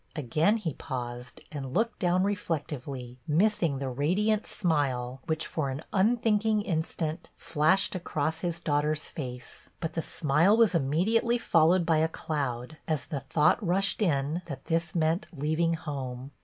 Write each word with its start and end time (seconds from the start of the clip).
Again 0.15 0.57
he 0.57 0.73
paused 0.73 1.41
and 1.51 1.75
looked 1.75 1.99
down 1.99 2.23
reflectively, 2.23 3.19
missing 3.27 3.77
the 3.77 3.91
radiant 3.91 4.47
smile, 4.47 5.21
which, 5.27 5.45
for 5.45 5.69
an 5.69 5.83
unthinking 5.93 6.63
instant, 6.63 7.29
flashed 7.35 7.93
across 7.93 8.39
his 8.39 8.59
daughter's 8.59 9.07
face; 9.09 9.69
but 9.79 9.93
the 9.93 10.01
smile 10.01 10.57
was 10.57 10.73
immediately 10.73 11.37
followed 11.37 11.85
by 11.85 11.97
a 11.97 12.07
cloud, 12.07 12.77
as 12.87 13.05
the 13.05 13.19
thought 13.19 13.63
rushed 13.63 14.01
in 14.01 14.41
that 14.47 14.65
this 14.65 14.95
meant 14.95 15.27
leaving 15.37 15.75
home. 15.75 16.31